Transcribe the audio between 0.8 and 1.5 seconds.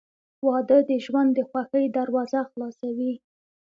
د ژوند د